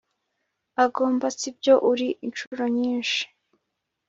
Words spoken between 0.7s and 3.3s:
Agomba si byo uri inshuro nyinshi